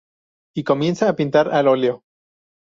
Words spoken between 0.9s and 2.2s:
a pintar al óleo.